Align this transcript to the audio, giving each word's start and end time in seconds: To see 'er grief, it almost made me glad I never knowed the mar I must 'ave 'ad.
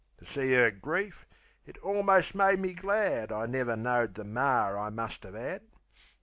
To 0.17 0.25
see 0.25 0.55
'er 0.55 0.71
grief, 0.71 1.27
it 1.63 1.77
almost 1.77 2.33
made 2.33 2.57
me 2.57 2.73
glad 2.73 3.31
I 3.31 3.45
never 3.45 3.75
knowed 3.75 4.15
the 4.15 4.25
mar 4.25 4.79
I 4.79 4.89
must 4.89 5.23
'ave 5.23 5.37
'ad. 5.37 5.61